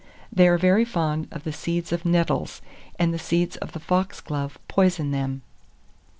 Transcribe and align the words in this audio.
They 0.33 0.47
are 0.47 0.57
very 0.57 0.83
fond 0.83 1.27
of 1.31 1.43
the 1.43 1.53
seeds 1.53 1.91
of 1.91 2.05
nettles, 2.07 2.59
and 2.97 3.13
the 3.13 3.19
seeds 3.19 3.55
of 3.57 3.73
the 3.73 3.79
foxglove 3.79 4.57
poison 4.67 5.11
them. 5.11 5.43